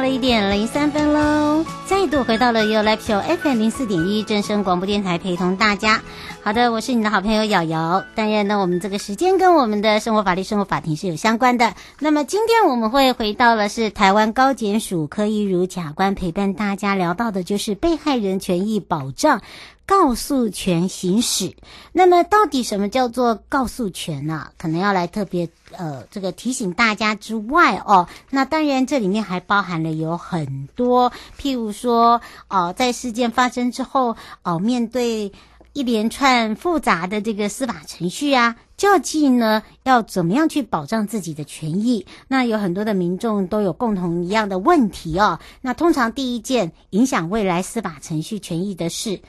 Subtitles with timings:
[0.00, 6.00] 了一点零三分喽，再度回到了有来有 FM 零四点一正声广播电台，陪同大家。
[6.42, 8.02] 好的，我是你的好朋友瑶瑶。
[8.14, 11.74] 当然呢，我们这个时间跟我们的生活法律生活法庭是有相关的。
[11.98, 19.42] 那么今天我们会回到了是台湾高检署柯一如假官陪伴大家聊到的，就是被害人权益保障。
[19.90, 21.52] 告诉权行使，
[21.92, 24.52] 那么到底什么叫做告诉权呢？
[24.56, 35.32] 可能要来特别呃这个提醒大家之外哦，那当然这里面还包含了有很多，譬如说哦、在事件发生之后哦、面对
[35.72, 42.06] 一连串复杂的这个司法程序啊，究竟呢要怎么样去保障自己的权益？
[42.28, 45.40] 那有很多的民众都有共同一样的问题哦。
[45.60, 49.20] 那通常第一件影响未来司法程序权益的事。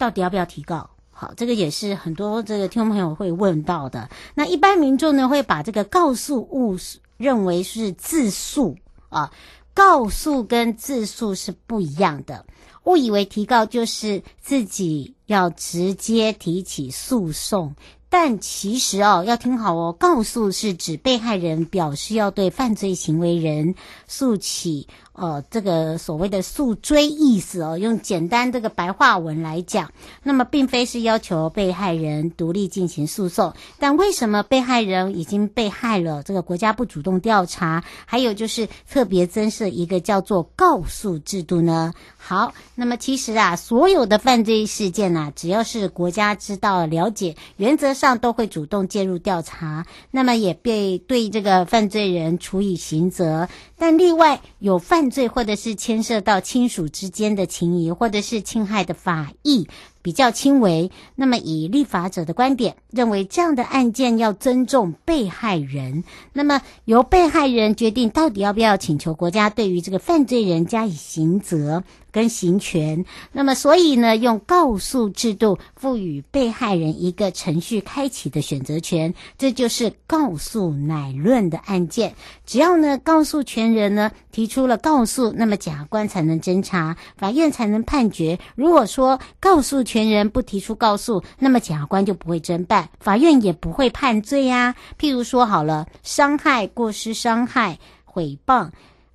[0.00, 0.88] 到底要不要提告？
[1.10, 4.08] 好，这个也是很多这个听众朋友会问到的。
[4.34, 6.74] 那一般民众呢，会把这个告诉误
[7.18, 8.74] 认为是自诉
[9.10, 9.30] 啊，
[9.74, 12.46] 告诉跟自诉是不一样的，
[12.84, 17.74] 误以为提告就是自己要直接提起诉讼。
[18.12, 23.74] 但其实哦，要听好哦，告诉是指被害人表示要对犯罪行为人
[24.08, 24.88] 诉起，
[25.20, 29.92] 呃，这个所谓的诉追意思哦，用简单这个白话文来讲，
[30.22, 33.52] 那么并非是要求被害人独立进行诉讼。
[33.78, 37.84] 但为什么被害人已经被害了，这个国家不主动调查？
[38.06, 41.92] 还有就是特别增设一个叫做告诉制度呢？
[42.16, 53.46] 好，那么其实啊，所有的犯罪事件呐，只要是国家知道了解，原则上都会主动介入调查，那么也被对这个犯罪人处以刑责。
[53.80, 59.66] 但例外有犯罪或者是牵涉到亲属之间的情谊，或者是侵害的法益。
[60.02, 73.04] 比较轻微，那么以立法者的观点认为，这样的案件要尊重被害人，那么由被害人决定到底要不要请求国家对于这个犯罪人加以刑责跟行权。
[73.32, 82.14] 那么所以呢，用告诉制度赋予被害人一个程序开启的选择权，这就是告诉乃论的案件。
[82.44, 88.38] 只要呢告诉权人呢提出了告诉，那么检察官才能侦查，法院才能判决。
[88.54, 94.74] 如果说告诉权人不提出告诉，那么检察官就不会侦办，法院也不会判罪呀。
[94.98, 98.70] 譬如说，好了，伤害、过失伤害、诽谤，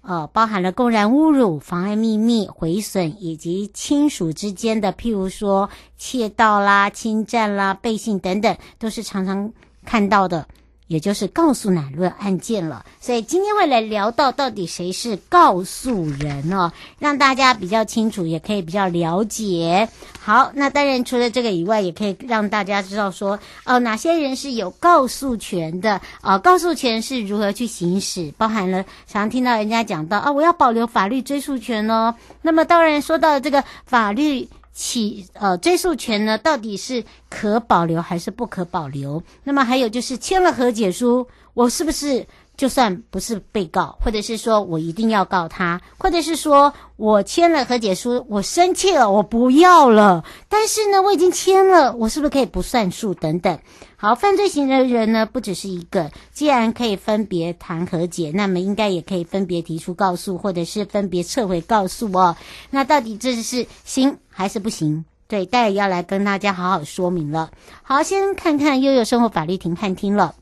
[0.08, 9.52] 呃，包含了公然侮辱、妨碍秘密、毁损以及亲属之间的，譬如说窃盗啦、侵占啦、背信等等，都是常常
[9.84, 10.48] 看到的。
[10.88, 19.90] 也就是告诉乃论案件了，所以今天会来聊到到底谁是告诉人哦，让大家比较清楚，也可以比较了解。
[20.20, 26.38] 好，那当然除了这个以外，也可以让大家知道说，哦，哪些人是有告诉权的啊？
[26.38, 32.14] 告诉权是如何去行使，包含了常听到人家讲到啊，我要保留法律追诉权哦。
[32.42, 34.48] 那么当然说到这个法律。
[34.76, 39.24] 起呃追诉权呢，到底是可保留还是不可保留？
[39.46, 53.60] 那么还有就是签了和解书，我是不是就算不是被告，或者是说我一定要告他，或者是说我签了和解书，我生气了，我不要了，但是呢我已经签了，我是不是可以不算数等等？
[53.98, 62.36] 好，犯罪行为人呢不只是一个，既然可以分别谈和解，那么应该也可以分别提出告诉，或者是分别撤回告诉哦。
[62.70, 65.06] 那到底这是行还是不行？
[65.28, 67.50] 对，待会要来跟大家好好说明了。
[67.82, 70.36] 好，先看看悠悠生活法律庭看听了。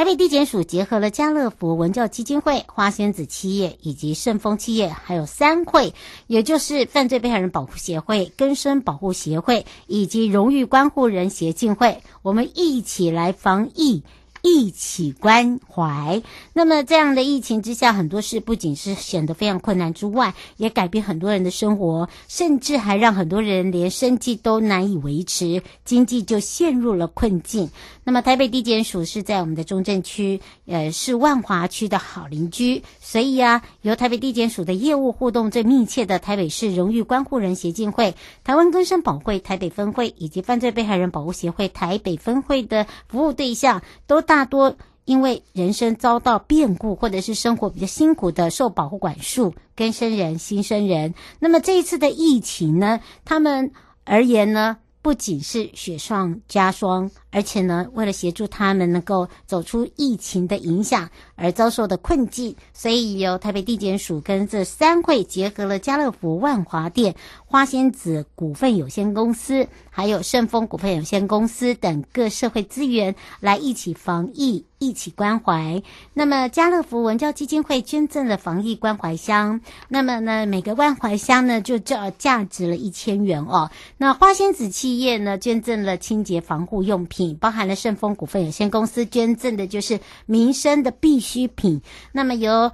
[0.00, 5.92] 台北地检署结合了家乐福文教基金会、花仙子企业以及盛丰企业，还有三会，
[6.26, 14.02] 也就是犯罪被害人保护协会、根生保护协会以及荣誉关护人协进会，我们一起来防疫。
[14.42, 16.22] 一起关怀。
[16.52, 27.70] 那么这样的疫情之下，很多事不仅是显得非常困难之外，也改变很多人的生活，甚至还让很多人连生计都难以维持，经济就陷入了困境。
[28.02, 44.22] 那么台北地检署是在我们的中正区，呃，是万华区的好邻居，所以啊，由台北地检署的业务互动最密切的台北市荣誉关护人协进会、台湾更生保会台北分会以及犯罪被害人保护协会台北分会的服务对象都。
[44.30, 51.14] 大多因为人生遭到变故，或者是生活比较辛苦的受保护管束，跟生人、新生人。
[51.40, 53.72] 那么这一次的疫情呢，他们
[54.04, 67.14] 而言呢，不仅是雪上加霜，而且呢，为了协助他们能够走出疫情的影响而遭受的困境，所以由台北地检署跟这三会结合了家乐福、万华店、
[67.46, 74.64] 花仙子股份有限公司，还有盛丰股份有限公司等各社会资源，来一起防疫。
[74.82, 75.82] 一起关怀。
[76.14, 79.60] 那么，家乐福文教基金会捐赠了防疫关怀箱。
[79.88, 83.70] 那么呢，每个关怀箱呢，就价价值了一千元哦。
[83.98, 91.80] 那花仙子企业呢，捐赠了清洁防护用品，包含了顺丰股份有限公司捐赠的就是民生的必需品。
[92.12, 92.72] 那么，由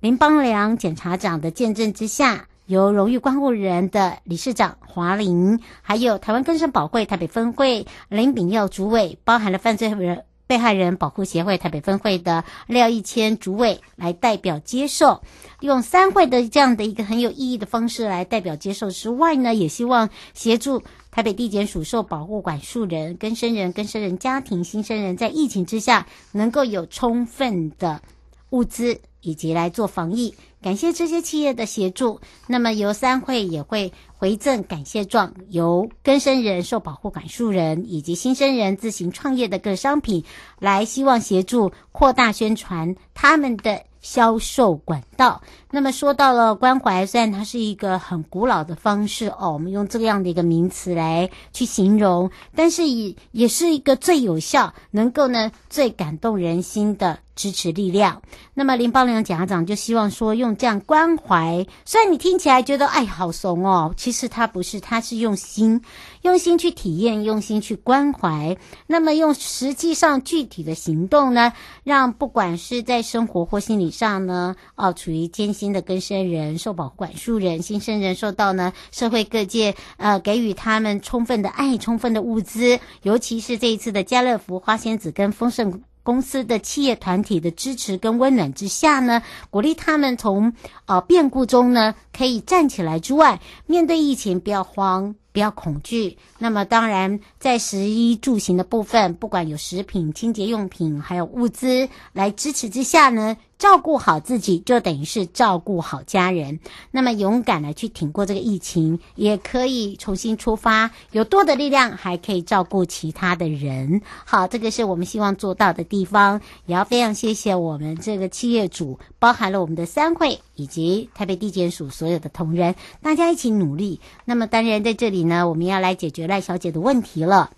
[0.00, 10.24] 林邦良检察长的见证之下，由荣誉关护人的理事长华林，还有台湾根生宝会台北分会林炳耀主委，包含了犯罪人。
[10.48, 15.22] 被害人保护协会台北分会的廖一谦主委来代表接受，
[15.60, 28.00] 用三会的这样的一个很有意义的方式来代表接受之外呢，也希望协助台北地检署受保护管束人、跟生人、跟生人家庭、新生人在疫情之下能够有充分的
[28.50, 30.34] 物资以及来做防疫。
[30.60, 40.24] 感谢这些企业的协助，那么由三会也会回赠感谢状，由更生人、受保护管束人以及新生人自行创业的各商品，
[40.58, 45.42] 来希望协助扩大宣传他们的销售管道。
[45.70, 57.18] 那么说到了关怀，虽然它是一个很古老的方式哦，我们用这样的一个名词来去形容，但是也也是一个最有效，能够呢最感动人心的。
[57.38, 58.20] 支持力量。
[58.52, 65.80] 那么林邦良家长就希望说，用这样关怀，虽然你听起来觉得哎好怂哦，其实他不是，他是用心，
[66.22, 68.56] 用心去体验，用心去关怀。
[68.88, 71.52] 那么用实际上具体的行动呢，
[71.84, 85.82] 让不管是在生活或心理上呢，哦处于艰新的更生人、受保管束人、新生人，受到呢社会各界呃给予他们充分的爱、充分的物资，尤其是这一次的家乐福、花仙子跟丰盛。
[86.04, 90.54] 公司的企业团体的支持跟温暖之下呢，鼓励他们从
[90.86, 96.16] 呃变故中呢可以站起来之外，面对疫情不要慌，不要恐惧。
[96.38, 103.36] 那么当然，在食衣住行的部分，不管有食品、清洁用品，还有物资来支持之下呢。
[103.58, 106.60] 照顾好自己，就等于是照顾好家人。
[106.92, 114.00] 那么勇敢的去挺过这个疫情，也可以重新出发，有多的力量，还可以照顾其他的人。
[114.24, 116.40] 好，这个是我们希望做到的地方。
[116.66, 124.00] 也要非常谢谢我们这个企业主，包含了我们的三会以及台北地检署所有的同仁，大家一起努力。
[124.24, 127.50] 那么当然在这里呢，我们要来解决赖小姐的问题了。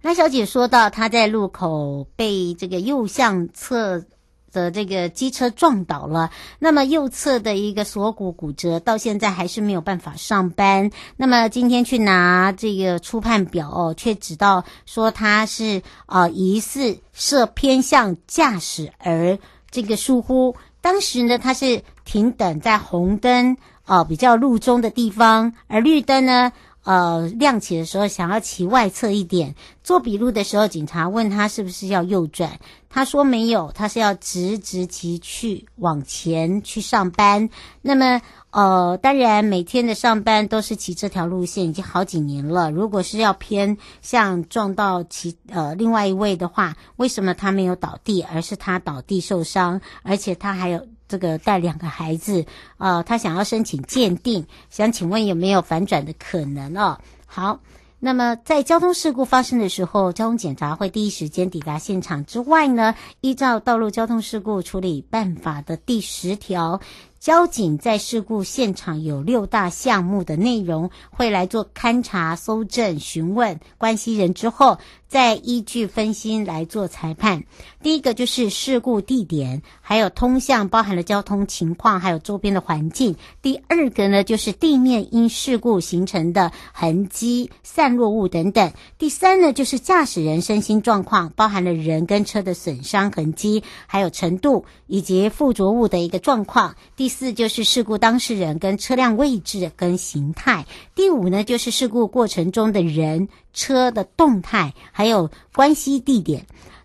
[0.00, 4.04] 赖小姐说到，她在路口被这个右向侧。
[4.54, 10.90] 的这个机车撞倒了，那么右侧的一个锁骨骨折，到现在还是没有办法上班。
[11.18, 19.36] 那么今天去拿这个初判表哦，却知道说他是呃疑似涉偏向驾驶而
[19.70, 20.56] 这个疏忽。
[20.80, 23.56] 当时呢，他是停等在红灯
[23.86, 26.52] 哦比较路中的地方，而绿灯呢。
[26.84, 37.48] 呃，亮起的时候想要骑外侧一点，做笔录的时候，警察问他是不是要右转，他说没有，他是要直直骑去往前去上班。
[37.82, 42.70] 那么，呃，当然每天的上班都是骑这条路线，已经好几年了。
[42.70, 50.86] 如果是要偏向撞到其呃另外一位的话，为什么他没有倒地，而是他倒地受伤，而且他还有。
[51.14, 52.44] 这个带两个孩子，
[52.76, 56.98] 啊，他想要申请鉴定，想请问有没有反转的可能哦？
[57.24, 57.60] 好，
[58.00, 66.80] 那么在交通事故发生的时候，交通检察会第一时间抵达现场之外呢，依照《道路交通事故处理办法》的第十条。
[67.24, 74.76] 交警在事故现场有六大项目的内容，会来做勘查、搜证、询问关系人之后，
[75.08, 77.44] 再依据分析来做裁判。
[77.82, 83.16] 第一个就是事故地点，还有通向，包含了交通情况，还有周边的环境。
[83.40, 88.70] 第二个呢，就是地面因事故形成的痕迹、散落物等等。
[88.98, 96.74] 第三呢，就是驾驶人身心状况，包含了人跟车的损伤痕迹，还有程度以及附着物的一个状况。
[96.96, 100.66] 第四就是事故当事人跟车辆位置跟形态，
[100.96, 106.44] 第五呢就是事故过程中的人车的动态，还有关系地点。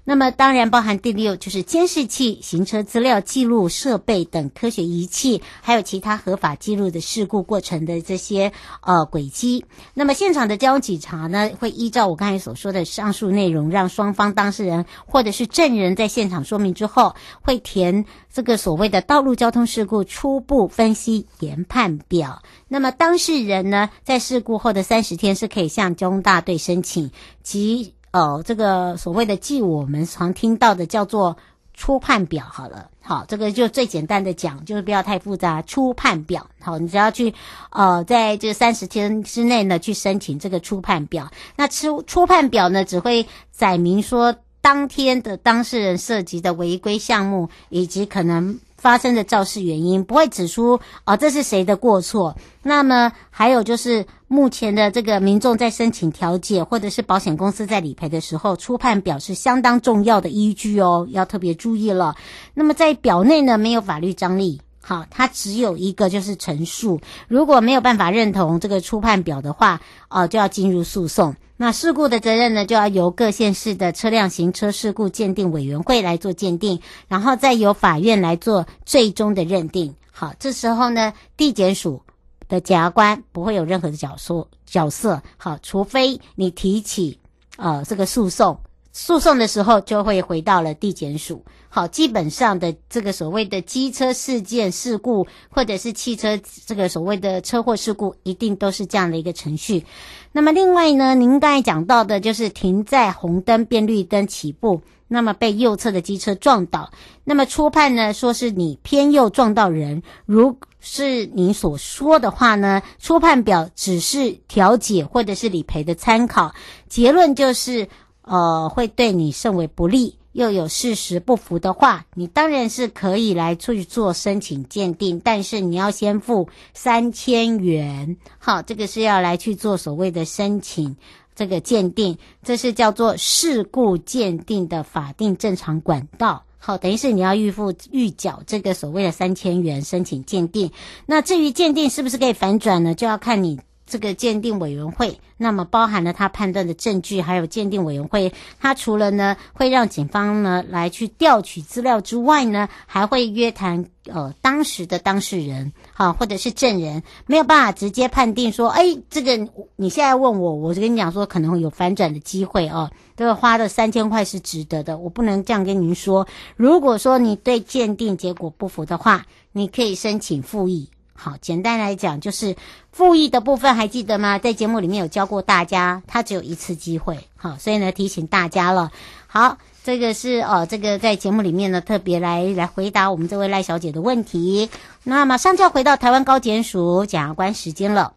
[0.10, 8.52] 那么当然包含第六，就是监视器、行车资料记录设备等科学仪器，还有其他合法记录的事故过程的这些
[8.82, 9.64] 呃轨迹。
[9.94, 17.14] 那么现场的交通警查呢，会依照我刚才所说的上述内容，让双方当事人或者是证人在现场说明之后，
[17.44, 22.42] 会填这个所谓的道路交通事故初步分析研判表。
[22.68, 27.12] 那么当事人呢，在事故后的三十天是可以向交通大队申请
[27.44, 27.94] 及。
[28.12, 31.38] 哦，这个所谓的记，我们常听到的叫做
[31.74, 32.46] 初判表。
[32.50, 35.62] 好了，好，这个就最简单的讲，就是不要太复杂。
[35.62, 37.34] 初判表，好，你只要去，
[37.72, 41.30] 呃，在这三十天之内呢，去申请这个初判表。
[41.56, 48.60] 那初初判表呢，只会载明说当天的当事人涉及的违规项目以及可能。
[48.80, 52.36] 发生的肇事原因不会指出啊，这是谁的过错。
[52.64, 62.16] 那么还有就是目前的这个民众在申请调解，或者是保险公司在理赔的时候，初判表示相当重要的依据哦，要特别注意了。
[62.54, 67.00] 那么在表内呢，没有法律张力，好，它只有一个就是陈述。
[67.28, 71.36] 如果没有办法认同这个初判表的话，哦，就要进入诉讼。
[71.62, 79.94] 那事故的责任呢，就要由各县市的车辆行车事故鉴定委员会来做鉴定，然后再由法院来做最终的认定。
[80.10, 82.02] 好，这时候呢，地检署
[82.48, 85.22] 的检察官不会有任何的角色角色。
[85.36, 87.20] 好，除非你提起
[87.58, 88.58] 呃这个诉讼，
[88.92, 91.44] 诉讼的时候就会回到了地检署。
[91.72, 99.86] 好，基本上的这个所谓的机车事件事故，或者是汽车这个所谓的车祸事故，一定都是这样的一个程序。
[100.32, 106.90] 那么另外呢，您刚才讲到的就是停在红灯变绿灯起步，那么被右侧的机车撞倒，
[107.24, 116.52] 那么初判呢说是你偏右撞到人，如是你所说的话呢，初判表只是调解或者是理赔的参考，
[116.88, 117.88] 结论就是
[118.30, 120.16] 呃会对你甚为不利。
[120.34, 128.16] 又有事实不符的话，你当然是可以来出去做申请鉴定，但是你要先付三千元。
[128.38, 130.96] 好，这个是要来去做所谓的申请
[131.36, 136.44] 这个鉴定，这是叫做事故鉴定的法定正常管道。
[136.60, 140.72] 好，等于是你要预付预缴这个所谓的三千元申请鉴定。
[141.08, 142.94] 那至于鉴定是不是可以反转呢？
[142.94, 143.60] 就要看你。
[143.90, 159.36] 这个鉴定委员会，那么包含了他判断的证据，还有鉴定委员会，他除了呢会让警方呢来去调取资料之外呢，还会约谈呃当时的当事人，好，或者是证人，没有办法直接判定说，哎，这个
[159.76, 166.28] 你现在问我，我就跟你讲说可能会有反转的机会哦，这个花的三千块是值得的，我不能这样跟您说。
[166.56, 170.90] 如果说你对鉴定结果不服的话，你可以申请复议。
[171.22, 172.56] 好，简单来讲就是
[172.94, 174.40] 复议的部分，还记得吗？
[174.40, 177.20] 在节目里面有教过大家，它只有一次机会。
[177.36, 178.90] 好，所以呢提醒大家了。
[179.28, 184.70] 好，这个是哦，这个在节目里面呢特别来来回答我们这位赖小姐的问题。
[185.04, 188.14] 那马上就要回到台湾高检署检察官时间了。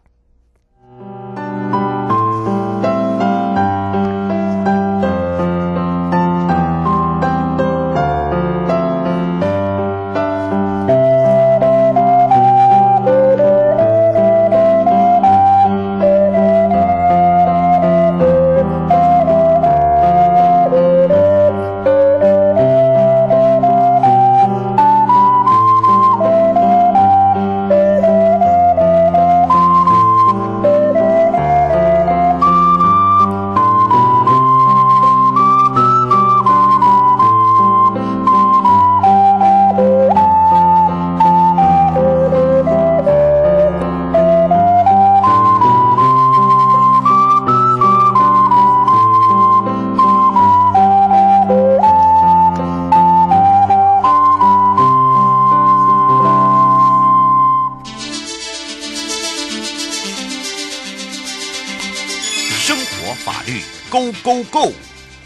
[64.23, 64.71] Go Go，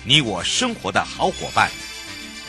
[0.03, 1.69] 你我生活的好伙伴，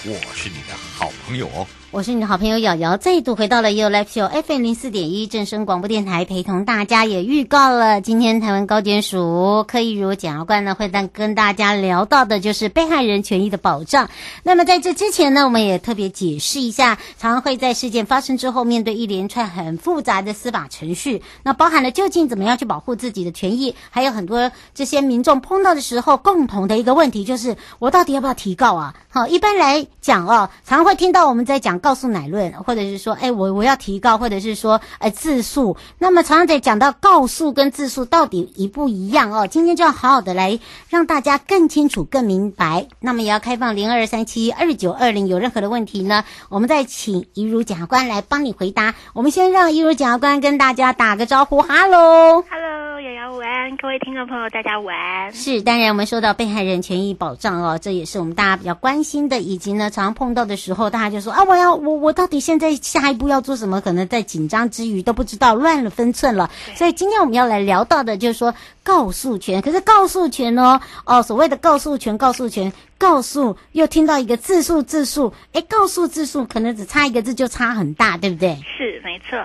[0.03, 1.67] 我是你的好朋友哦。
[1.91, 14.11] 我是你的好朋友瑶瑶，再度回到了 You Live Show FM 零四点一正声广播电台，陪同大家也预告了，今天台湾高检署柯以如检察官呢会跟跟大家聊到的就是被害人权益的保障。
[14.43, 28.95] 那么在这之前呢，我们也特别解释一下，常常会在事件发生之后，面对一连串很复杂的司法程序，那包含了究竟怎么样去保护自己的权益，还有很多这些民众碰到的时候，共同的一个问题就是，我到底要不要提告啊？
[29.09, 31.79] 好，一般来讲哦，常常会听到我们在讲。
[31.79, 35.77] 告诉乃论，或者是说，哎，我我要提告，或者是说，哎，自诉。
[35.99, 39.47] 那么常常在讲到告诉跟自诉到底一不一样哦。
[39.47, 40.59] 今天就要好好的来
[40.89, 42.89] 让大家更清楚、更明白。
[43.01, 48.95] 那么也要开放零二三七二九二零，有任何的问题呢，我们再请一如检察官来帮你回答。
[49.15, 55.31] 我们先让一如检察官跟大家打个招呼，哈喽，哈喽，瑶瑶午安，各位听众朋友，大家午安。
[55.35, 61.75] 是，当然我们说到被害人权益保障哦，这也是我们大家比较关心的，以及呢，常常碰到的时候，大家就说啊，我要。
[61.75, 63.83] 我我到底现在下一步要做什么？
[63.83, 66.51] 可能在紧张之余都不知道，乱了分寸了。
[66.77, 69.61] 所以今天我们要来聊到的就是说告诉权。
[69.61, 70.81] 可是告诉权呢？
[71.05, 75.35] 哦，所谓的告诉权，告诉权，告诉又听到一个字数字数。
[75.53, 78.57] 哎，告诉字数可能只差一个字就差很大，对不对？
[78.79, 79.39] 是没错。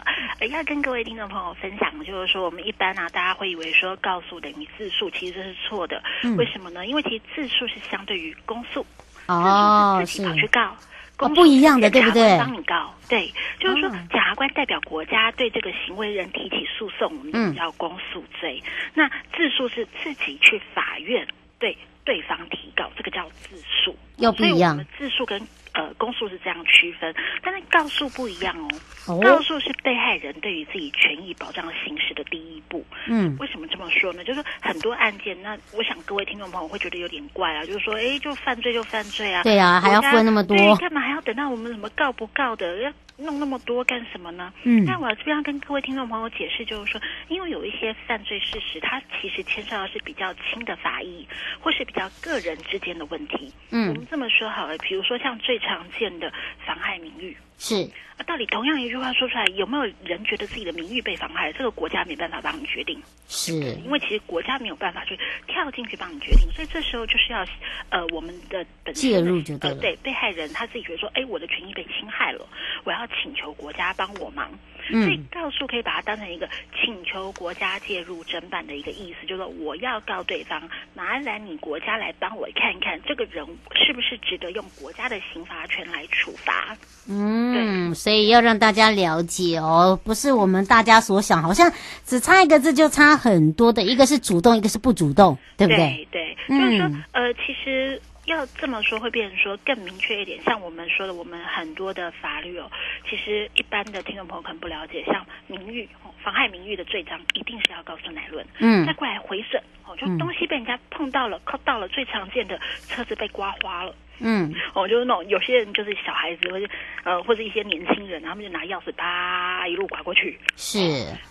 [0.51, 6.01] 要跟各位听众朋友分享的就是说，我们一般呢、啊，大家会以为说告诉等于自诉，其实这是错的。
[6.23, 6.85] 嗯、为什么呢？
[6.85, 8.85] 因为其实自诉是相对于公诉，
[9.27, 10.75] 哦，自己跑去告。
[11.19, 12.37] 哦、不一样的，对不对？
[12.37, 18.61] 帮你告，对，就是说，检察官代表国家对这个行为人提起诉讼，我们叫公诉罪。
[18.65, 21.25] 嗯、那自诉是自己去法院
[21.59, 24.57] 对对方提告，这个叫自诉，又不一样。
[24.57, 25.39] 所以我们自诉跟
[25.73, 28.69] 呃，公诉是这样区分，但是告诉不一样哦。
[29.07, 32.85] 哦，告诉是被害人对于自己权益保障行使的第一步。
[33.07, 34.23] 嗯，为什么这么说呢？
[34.23, 42.93] 就是很多案件，那我想各位听众朋友会觉得有点怪啊，就是说，哎，就犯罪就犯罪啊，对啊，还要分那么多，干嘛还要等到我们什么告不告的要？
[43.17, 44.51] 弄那么多干什么呢？
[44.63, 51.27] 嗯，那我这边要跟各位听众朋友解释，就是说，因为有一些犯罪事实，它其实牵涉到是比较轻的法益，
[51.59, 53.53] 或是比较个人之间的问题。
[53.69, 56.31] 嗯，我们这么说好了，比如说像最常见的
[56.65, 57.37] 妨害名誉。
[57.59, 57.75] 是
[58.17, 61.53] 啊，到底同样一句话说出来，有没有人觉得自己的名誉被妨害？
[61.53, 65.17] 这个国家没办法帮你决定，是因为其实国家没有办法去
[65.47, 67.45] 跳进去帮你决定，所以这时候就是要
[67.89, 69.75] 呃我们的本身介入就对了。
[69.77, 72.45] 呃，对，被害人他自己觉得说，哎，我的权益被侵害了，
[72.83, 74.49] 我要请求国家帮我忙。
[74.91, 80.61] 所以告诉可以把它当成一个请求国家介入侦办的一个意思，就是说我要告对方，
[80.93, 86.75] 麻烦你国家来帮我看看这个人是不是值得用国家的刑罚权来处罚。
[87.07, 91.71] 嗯，所以要让大家了解哦，不是我们大家所想，好像
[92.03, 96.05] 只差一个字就差很多的，一个是主动，一个是不主动，对不对？
[96.11, 98.01] 对，对，就是说，嗯、呃，其实。
[98.25, 102.71] 要这么说会变成说更明确一点，像我们说的，我们很多的法律哦，
[103.09, 105.87] 其实一般的听众朋友可能不了解，像名誉、
[106.23, 112.57] 妨害名誉的罪章，一定是要告诉乃论，嗯，再过来回审哦，就东西被人家碰到了、扣到了，最常见的
[112.87, 116.65] 车子被刮花了，嗯，哦，就是那种有些人就是小孩子或者
[117.03, 120.79] 呃或者一些年轻人，他们就拿钥匙啪一路刮过去，是，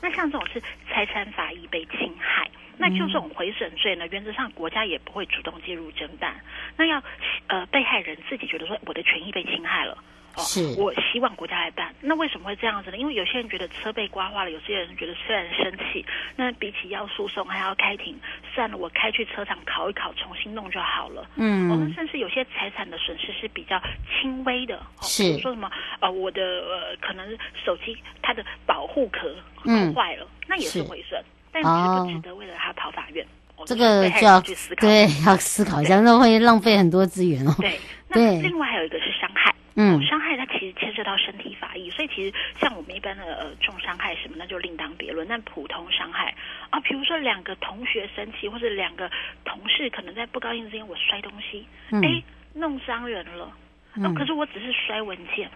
[0.02, 2.50] 那像这种是财产法益被侵害。
[2.82, 6.34] 那就这种回损罪呢，原则上国家也不会主动介入侦办。
[6.76, 7.00] 那要
[7.46, 9.96] 呃被害人自己觉得说我的权益被侵害了，
[10.34, 11.94] 哦，是我希望国家来办。
[12.00, 12.96] 那为什么会这样子呢？
[12.96, 18.18] 因为有些人觉得车被刮花了，有些人觉得虽然生气，那比起要诉讼还要开庭，
[18.52, 21.24] 算了，我开去车厂考一考，重新弄就好了。
[21.36, 31.22] 嗯，我们甚至有些财产的损失是比较轻微的，哦，是比如说什么呃我的呃可能手机它的保护壳弄坏了，嗯，那也是毁损。
[31.54, 32.34] 但值不值得
[33.66, 37.54] 这个就要去思考，对，要思考一下，那会浪费很多资源哦。
[37.58, 45.26] 对，那另外还有一个是伤害，嗯，伤害它其实牵涉到身体法益，所以其实像我们一般的呃重伤害什么，那就另当别论。
[45.28, 46.34] 但普通伤害
[46.70, 49.10] 啊，比如说两个同学生气，或者两个
[49.44, 52.22] 同事可能在不高兴之间我摔东西，哎、嗯，
[52.54, 53.52] 弄伤人了，哦、
[53.96, 55.48] 嗯啊，可是我只是摔文件。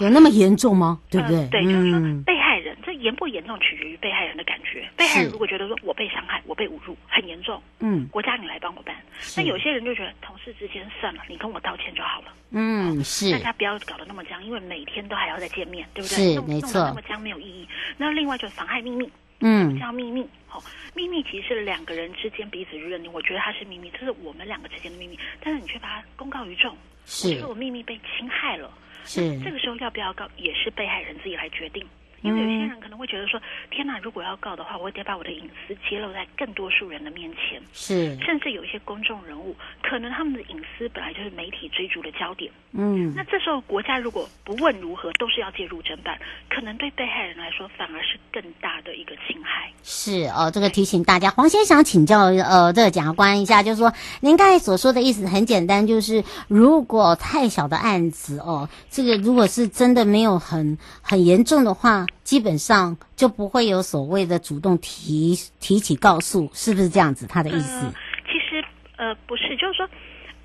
[0.00, 1.00] 有那么严重吗？
[1.08, 1.38] 对不对？
[1.38, 2.57] 呃、对，就是说被害
[2.98, 4.88] 严不严重取决于被害人的感觉。
[4.96, 8.94] 被害人如果觉得说我被伤害，我被侮辱，很严重，嗯，国家你来帮我办。
[9.36, 12.32] 那有些人就觉得同事之间算了，你跟我道歉就好了。
[12.50, 13.32] 嗯，是。
[13.32, 16.34] 大家不要搞得那么僵，因为每天都还要再见面，对不对？
[16.34, 16.80] 是，没错。
[16.84, 17.68] 那么僵没有意义。
[17.96, 20.26] 那另外就是妨害秘密，嗯，叫秘密。
[20.46, 20.62] 好、哦，
[20.94, 28.72] 秘密其实是两个人之间彼此认定，我觉得它是秘密，这是我们两个之间的秘密，但是你却把它公告于众，是，我觉得我秘密被侵害了。
[29.04, 31.86] 是这个时候要不要告，也是被害人自己来决定。
[32.22, 37.60] 因为有些人可能会觉得说，天哪，如果要告的话，我得把我的隐私揭露在更多数人的面前。
[37.72, 42.50] 是，甚至有一些公众人物，可能他们的隐私本来就是媒体追逐的焦点。
[42.72, 46.18] 嗯，那这时候国家如果不问如何，都是要介入侦办，
[46.50, 49.70] 可能对被害人来说反而是更大的一个侵害。
[49.82, 67.26] 是哦，这个提醒大家，黄先想请教呃这个检察官一下，就是说您刚才所说的意思很简单，就是如果太小的案子哦，这个如果是真的没有很很严重的话，基本上就不会有所谓的主动提提起告诉，是不是这样子？
[67.26, 67.86] 他的意思？
[67.86, 67.94] 呃、
[68.26, 68.64] 其实
[68.96, 69.88] 呃不是，就是说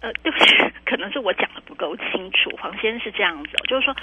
[0.01, 0.45] 呃对不起，
[0.85, 2.49] 可能是我讲的不够清楚。
[2.61, 3.95] 黄先生是这样子，就是说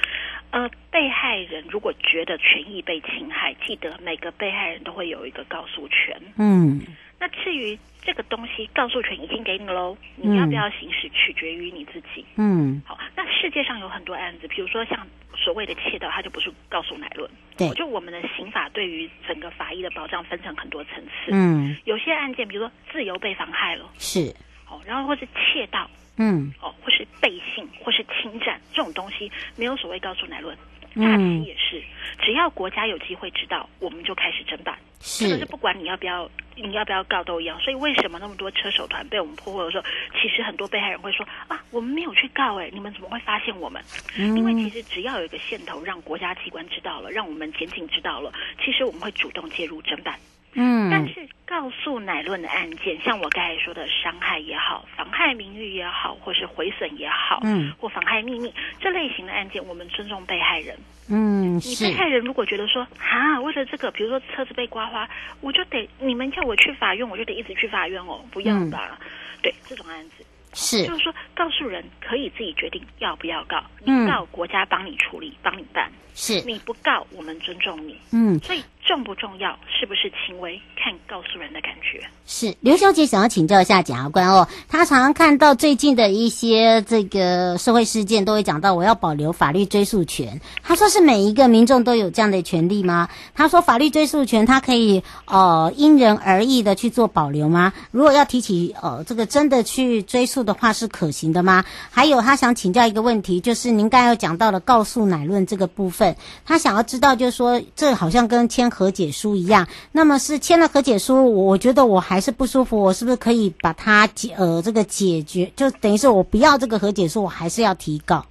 [0.50, 6.20] 呃被害人如果觉得权益被侵害，记得每个被害人都会有一个告诉权。
[6.36, 6.80] 嗯。
[7.20, 12.24] 那至于这个东西，告诉权已经给你喽，你要不要行使，取决于你自己。
[12.37, 15.06] 嗯，好，那世界上有很多案子，比如说像
[15.37, 17.30] 所谓的窃盗，它就不是告诉乃论。
[17.59, 21.30] 对，就我们的刑法对于整个法医的保障分成很多层次。
[21.30, 24.35] 嗯，有些案件，比如说自由被妨害了，是，
[24.66, 30.56] 哦，然后或是窃盗，嗯，哦，或是背信，或是侵占这种东西，没有所谓告诉乃论。
[30.94, 31.83] 诈欺也是，
[32.20, 34.76] 只要国家有机会知道，我们就开始侦办。
[35.00, 37.59] 是，这个是不管你要不要，你要不要告都一样。
[37.61, 39.85] 所以为什么那么多车手团被我们破获的时候，
[40.20, 43.83] 其实很多被害人会说啊，我们没有去告，哎，你们怎么会发现我们？
[44.18, 50.18] 嗯，因为其实只要有一个线头，让国家机关知道了，让我们检警知道了，其实我们会主动介入侦办。
[50.53, 51.19] 嗯，但是
[51.50, 60.78] 告诉乃论的案件，像我刚才说的伤害也好，妨害名誉也好，或是毁损也好，嗯，或妨害秘密这类型的案件，我们尊重被害人。
[61.08, 65.10] 嗯，你被害人如果觉得说啊，为了这个，比如说车子被刮花，
[65.40, 68.96] 我就得你们叫我去法院，我就得一直去法院哦，不要吧？
[69.00, 69.06] 嗯、
[69.42, 75.90] 对，这种案子是，就是说告诉人可以自己决定要不要告，你告国家帮你处理，帮你办。
[76.14, 77.96] 是，你不告，我们尊重你。
[78.12, 82.05] 嗯，所以重不重要，是不是轻微，看告诉人的感觉。
[82.26, 90.40] 是，刘小姐想要请教一下检察官哦，她常常看到最近的一些这个社会事件，都会讲到我要保留法律追诉权。
[90.61, 93.09] 她说是每一个民众都有这样的权利吗？
[93.33, 97.72] 她说法律追诉权，他可以呃因人而异的去做保留吗？
[97.92, 101.64] 如果要提起呃这个真的去追诉的话，是可行的吗？
[101.92, 106.16] 还有，她想请教一个问题，就是您刚才有讲到的告诉乃论这个部分。
[106.44, 109.68] 他想要知道，就是说，这好像跟签和解书一样。
[109.92, 115.52] 那么是签了和解书，我觉得我还是不舒服，我是不是可以把它解呃这个解决？
[115.54, 118.24] 就等于是我不要这个和解书，我还是要提告。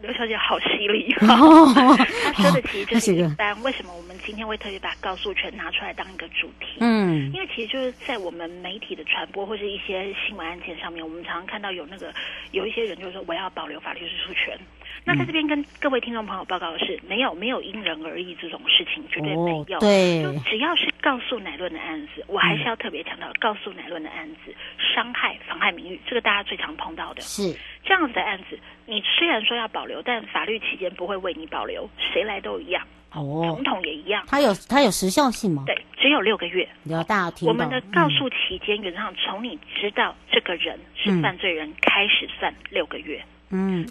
[0.00, 1.66] 刘小姐好犀利，哦，
[2.32, 3.60] 她说的其实就是一般。
[3.62, 6.78] 为什么我们今天会特别把告诉权拿出来当一个主题？
[6.78, 12.14] 嗯，因为其实就是在我们媒体的传播或是一些新闻案件上面，我们常常看到有那个
[12.52, 14.56] 有一些人就是说我要保留法律追诉权。
[15.10, 19.76] 那在这边跟各位听众朋友报告的是，没有没有因人而异这种事情，绝对没有。
[19.78, 24.54] 哦、对，就只要是告诉乃论的案子，我还是要特别强调，告诉乃论的案子，
[24.94, 27.20] 伤害、妨害名誉，这个大家最常碰到的。
[27.22, 27.52] 是
[27.84, 32.86] 这样子的案子，你虽然说要保留，但法律期间不会为你保留，谁来都一样。
[33.12, 34.22] 哦，总统也一样。
[34.28, 35.64] 它有它有时效性吗？
[35.66, 36.68] 对，只有六个月。
[36.84, 37.52] 你要大家听到。
[37.52, 43.18] 我们的告诉期间，原则上从你知道这个人是犯罪人开始算六个月。
[43.18, 43.26] 嗯，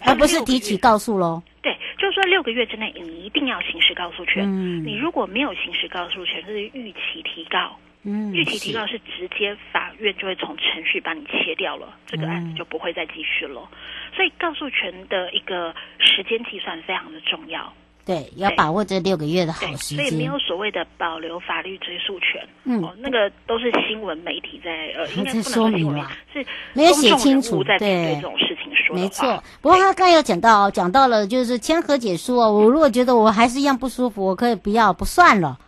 [0.04, 1.42] 而不是提起告诉喽。
[1.62, 4.44] 对，就是说六个月之内，你一定要行使告诉权。
[4.44, 7.76] 嗯，你如果没有行使告诉权，就是逾期提告。
[8.02, 13.68] 嗯，逾期提告是直接法院就会从程序把你切掉了，这个案子就不会再继续了。
[14.16, 17.70] 所以告诉权的一个时间计算非常的重要。
[18.06, 20.06] 对，要把握这六个月的好时间。
[20.06, 22.40] 所以没有所谓的保留法律追诉权。
[22.64, 29.00] 嗯，哦，那个都是新闻媒体在呃，应该不能说明了，是没有写清楚在对这种事情说。
[29.02, 35.58] 没错，不过他刚才有讲到哦，讲到了就是签和解书哦，我如果觉得我还是一样不舒服，我可以不要不算了。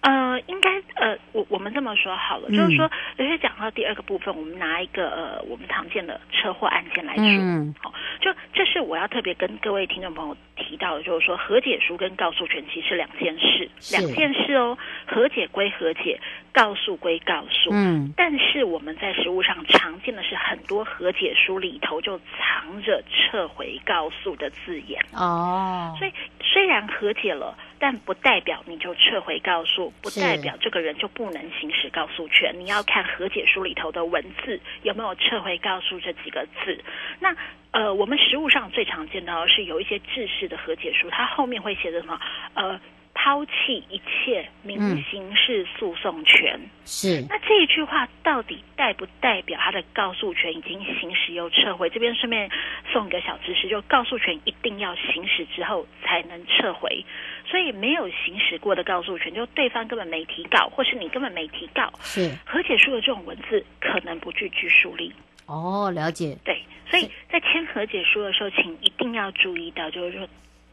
[0.00, 0.10] 呃，
[0.46, 16.20] 应该呃，我我们这么说好了，嗯、就是说，有些讲到第二个部分，我们拿一个呃，我们常见的车祸案件来说，嗯，好，就这是我要特别跟各位听众朋友提到的，就是说，和解书跟告诉权其实是两件事，两件事哦，和解归和解，
[16.52, 25.02] 告诉归告诉，嗯，但是我们在实务上常见的是，很多和解书里头就藏着撤回告诉的字眼。
[25.14, 27.56] 哦，所以虽然和解了。
[27.80, 32.54] 但不代表你就撤回告诉，不代表这个人就不能行使告诉权。
[32.56, 36.78] 你要看和解书里头的文字有没有撤回告诉这几个字。
[37.18, 37.34] 那
[37.72, 42.20] 呃，我们实务上最常见到的是有一些制式的和解书，它后面会写的什么？
[42.54, 42.78] 呃。
[43.14, 46.58] 抛弃一切民刑事诉讼权。
[46.58, 47.26] 嗯、是。
[47.28, 51.90] 那这一句话到底代不代表他的告诉权已经行使又撤回？
[51.90, 52.50] 这边顺便
[52.92, 57.04] 送一个小知识，就告诉权一定要行使之后才能撤回。
[57.46, 65.12] 所以没有行使过的告诉权，就对方根本没提告，或是你根本没提告，是和解书的这种文字可能不具拘束力。
[65.46, 66.38] 哦，了解。
[66.44, 70.26] 对，所以在签和解书的时候，请一定要注意到，就是说。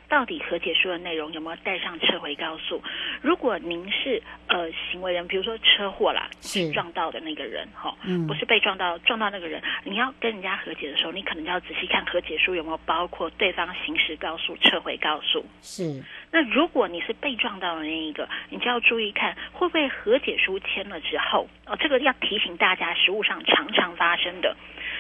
[0.10, 2.82] 到底和解书的内容有没有带上撤回告诉？
[3.22, 15.46] 如果您是呃行为人，比如说车祸啦，是撞到的那个人哈，嗯，不是被撞到撞到那个人，你要跟人家和解的时候，你可能就要仔细看和解书有没有包括对方行驶告诉、撤回告诉。
[15.62, 16.04] 是。
[16.32, 24.56] 那如果你是被撞到的那一个，你就要注意看会不会和解书签了之后哦，这个要提醒大家，实务上常常发生的，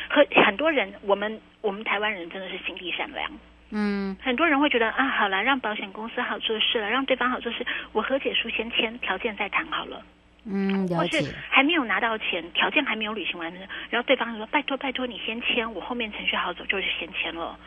[0.09, 3.31] 和很多人，我们我们台湾人真的是心地善良。
[3.69, 10.01] 嗯，很多人会觉得啊，好了，让保险公司好做事了，让对方好做事，我和解书先签，条件再谈好了。
[10.45, 11.19] 嗯，了解。
[11.19, 17.59] 或是还没有拿到钱，条件还没有履行完成，然后对方说拜托拜托你先签，我后面程序好走，就是先签了。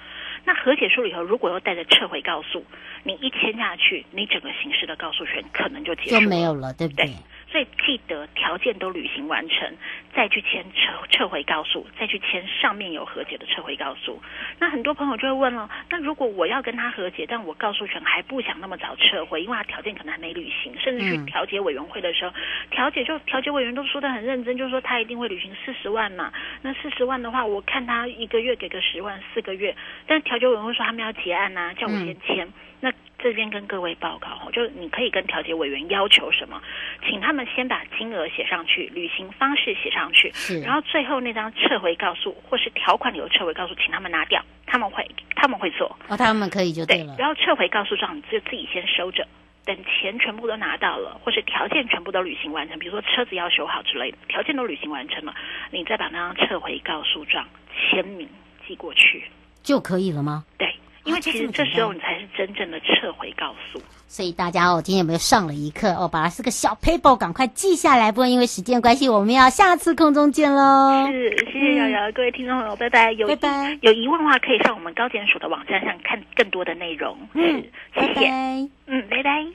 [0.47, 2.65] 那和解书里头如果又带着撤回告诉，
[3.03, 7.05] 你一签下去，你整个形式的告诉权可能就结束了，就没有了，对不对？
[7.05, 7.15] 对
[7.51, 9.77] 所以记得条件都履行完成，
[10.15, 14.23] 再去签撤撤回告诉，再去签上面有和解的撤回告诉。
[14.59, 22.33] 那很多朋友就会问了，那如果我要跟他和解，但我告诉权还不想那么早撤回，因为他条件可能还没履行，甚至去调解委员会的时候，
[22.71, 26.33] 调、嗯、解就调解委员都说得很认真，就是说他一定会履行四十万嘛。
[26.63, 29.75] 那四十万的话，我看他一个月给个十万，四个月，
[30.07, 32.47] 但调解委员会说他们要结案呐、啊，叫我先签。
[32.47, 36.61] 嗯、那这边跟各位报告，就是你可以跟调解委员要求什么，
[37.07, 40.33] 请他们先把金额写上去，履行方式写上去，
[40.65, 47.15] 然后最后那张撤回告诉或是条款里有撤回告诉，请他们拿掉，他们会他们会做哦，他们可以就对了。
[47.15, 49.29] 对，然后撤回告诉状你就自己先收着，
[49.67, 55.35] 等钱全部都拿到了，或是条件全部都履行完成，比如说车子要修好之类的，条件都履行完成了，
[55.71, 58.27] 你再把那张撤回告诉状签名
[58.67, 59.25] 寄过去
[59.63, 60.47] 就可以了吗？
[60.57, 60.70] 对。
[61.05, 66.07] 因为其实这时候你才是真正的撤回告诉，所以大家哦，今天有没有上了一课哦？
[66.07, 68.13] 把它是个小 paper，赶快记下来。
[68.13, 71.07] 不过因为时间关系，我们要下次空中见喽。
[71.11, 73.13] 是，谢谢瑶瑶，各位听众朋友，拜拜。
[73.13, 73.79] 有拜拜。
[73.81, 77.17] 有疑问的话，可以上我们高检署的网站上看更多的内容。
[77.35, 78.15] 嗯，谢谢。
[78.15, 78.69] 拜拜。
[78.87, 79.47] 嗯，拜拜。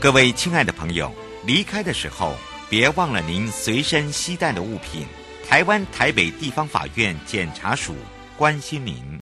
[0.00, 1.10] 各位亲爱的朋友，
[1.46, 2.34] 离开的时候
[2.68, 5.06] 别忘了您随身携带的物品。
[5.48, 7.94] 台湾台北地方法院检察署
[8.36, 9.20] 关心您。